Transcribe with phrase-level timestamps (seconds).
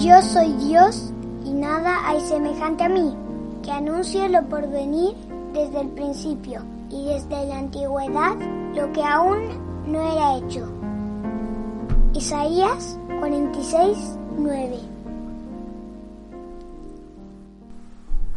[0.00, 1.12] Yo soy Dios
[1.44, 3.16] y nada hay semejante a mí,
[3.64, 5.16] que anuncio lo por venir
[5.52, 8.36] desde el principio y desde la antigüedad
[8.76, 9.40] lo que aún
[9.88, 10.72] no era hecho.
[12.14, 14.78] Isaías 46, 9.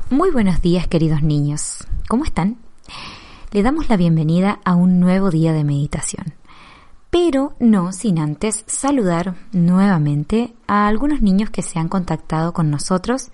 [0.10, 2.58] Muy buenos días queridos niños, ¿cómo están?
[3.52, 6.34] Le damos la bienvenida a un nuevo día de meditación,
[7.12, 13.30] pero no sin antes saludar nuevamente a algunos niños que se han contactado con nosotros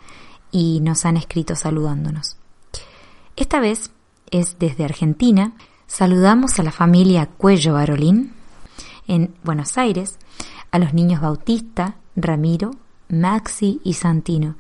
[0.52, 2.38] y nos han escrito saludándonos.
[3.36, 3.92] Esta vez
[4.32, 5.54] es desde Argentina.
[5.86, 8.34] Saludamos a la familia Cuello Barolín
[9.08, 10.18] en Buenos Aires,
[10.72, 12.72] a los niños Bautista, Ramiro,
[13.10, 14.58] Maxi y Santino,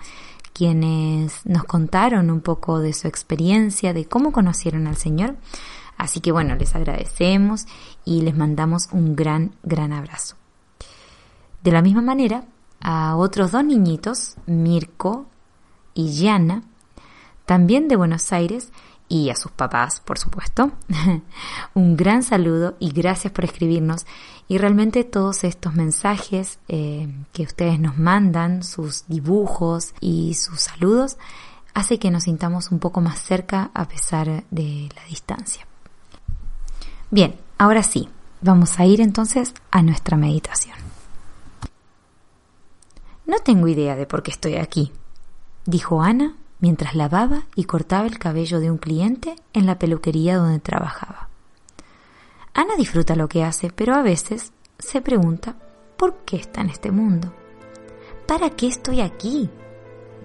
[0.54, 5.36] quienes nos contaron un poco de su experiencia, de cómo conocieron al Señor.
[5.98, 7.66] Así que bueno, les agradecemos
[8.06, 10.36] y les mandamos un gran, gran abrazo.
[11.64, 12.46] De la misma manera,
[12.80, 15.26] a otros dos niñitos, Mirko
[15.94, 16.64] y Yana,
[17.46, 18.72] también de Buenos Aires,
[19.10, 20.72] y a sus papás, por supuesto.
[21.74, 24.06] Un gran saludo y gracias por escribirnos.
[24.48, 31.18] Y realmente todos estos mensajes eh, que ustedes nos mandan, sus dibujos y sus saludos,
[31.74, 35.66] hace que nos sintamos un poco más cerca a pesar de la distancia.
[37.10, 38.10] Bien, ahora sí,
[38.42, 40.76] vamos a ir entonces a nuestra meditación.
[43.26, 44.92] No tengo idea de por qué estoy aquí,
[45.66, 50.60] dijo Ana mientras lavaba y cortaba el cabello de un cliente en la peluquería donde
[50.60, 51.30] trabajaba.
[52.54, 55.56] Ana disfruta lo que hace, pero a veces se pregunta
[55.98, 57.32] ¿por qué está en este mundo?
[58.28, 59.50] ¿Para qué estoy aquí?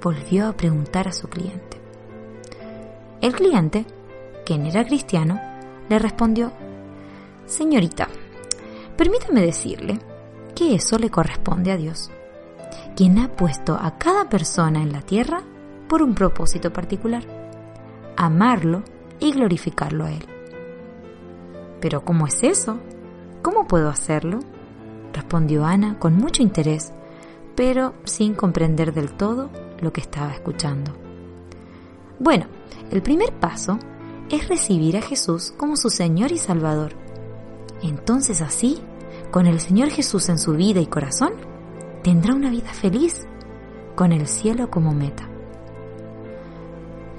[0.02, 1.80] volvió a preguntar a su cliente.
[3.20, 3.86] El cliente,
[4.44, 5.40] quien era cristiano,
[5.88, 6.52] le respondió
[7.46, 8.08] Señorita,
[8.96, 9.98] permítame decirle
[10.54, 12.10] que eso le corresponde a Dios,
[12.96, 15.42] quien ha puesto a cada persona en la tierra
[15.88, 17.24] por un propósito particular,
[18.16, 18.82] amarlo
[19.20, 20.26] y glorificarlo a Él.
[21.80, 22.78] Pero ¿cómo es eso?
[23.42, 24.40] ¿Cómo puedo hacerlo?
[25.12, 26.92] respondió Ana con mucho interés,
[27.54, 30.92] pero sin comprender del todo lo que estaba escuchando.
[32.18, 32.46] Bueno,
[32.90, 33.78] el primer paso
[34.30, 37.01] es recibir a Jesús como su Señor y Salvador.
[37.82, 38.80] Entonces así,
[39.30, 41.32] con el Señor Jesús en su vida y corazón,
[42.02, 43.26] tendrá una vida feliz,
[43.94, 45.28] con el cielo como meta.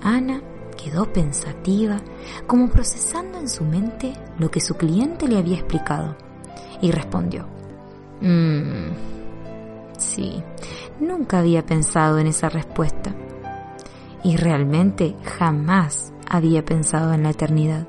[0.01, 0.41] Ana
[0.81, 2.01] quedó pensativa,
[2.47, 6.15] como procesando en su mente lo que su cliente le había explicado,
[6.81, 7.47] y respondió,
[8.21, 8.91] Mmm,
[9.97, 10.43] sí,
[10.99, 13.13] nunca había pensado en esa respuesta,
[14.23, 17.87] y realmente jamás había pensado en la eternidad.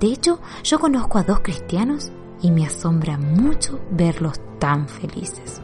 [0.00, 5.60] De hecho, yo conozco a dos cristianos y me asombra mucho verlos tan felices.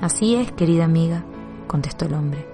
[0.00, 1.24] Así es, querida amiga,
[1.66, 2.46] contestó el hombre.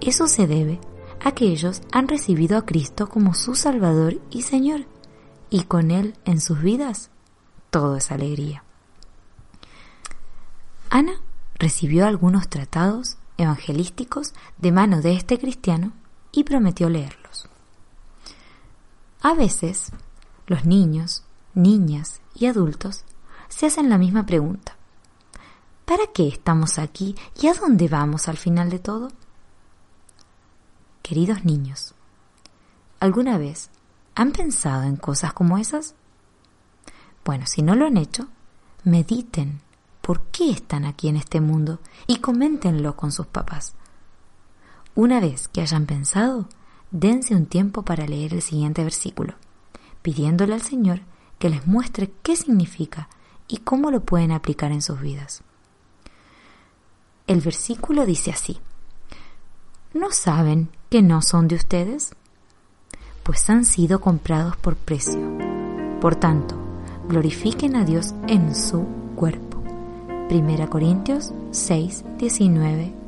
[0.00, 0.80] Eso se debe
[1.24, 4.86] a que ellos han recibido a Cristo como su Salvador y Señor,
[5.50, 7.10] y con Él en sus vidas
[7.70, 8.62] todo es alegría.
[10.88, 11.20] Ana
[11.58, 15.92] recibió algunos tratados evangelísticos de mano de este cristiano
[16.32, 17.48] y prometió leerlos.
[19.22, 19.92] A veces,
[20.46, 23.04] los niños, niñas y adultos
[23.48, 24.76] se hacen la misma pregunta.
[25.84, 29.08] ¿Para qué estamos aquí y a dónde vamos al final de todo?
[31.02, 31.94] Queridos niños,
[32.98, 33.70] ¿alguna vez
[34.14, 35.94] han pensado en cosas como esas?
[37.24, 38.28] Bueno, si no lo han hecho,
[38.84, 39.60] mediten
[40.00, 43.74] por qué están aquí en este mundo y coméntenlo con sus papás.
[44.94, 46.48] Una vez que hayan pensado,
[46.90, 49.34] dense un tiempo para leer el siguiente versículo,
[50.02, 51.00] pidiéndole al Señor
[51.38, 53.08] que les muestre qué significa
[53.48, 55.42] y cómo lo pueden aplicar en sus vidas.
[57.26, 58.58] El versículo dice así,
[59.92, 62.14] ¿no saben que no son de ustedes?
[63.22, 65.20] Pues han sido comprados por precio.
[66.00, 66.56] Por tanto,
[67.08, 68.86] glorifiquen a Dios en su
[69.16, 69.62] cuerpo.
[70.28, 73.05] Primera Corintios 6, 19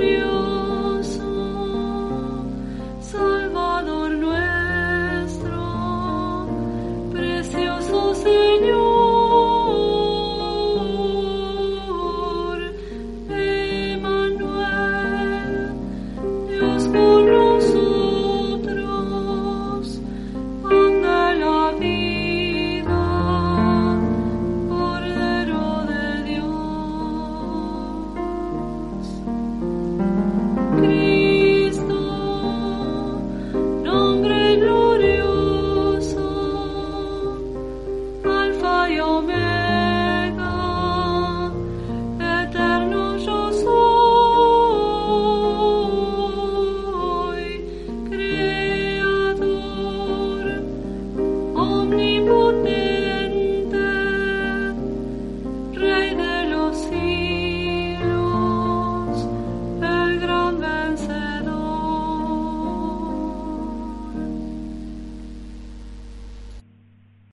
[0.00, 0.37] You.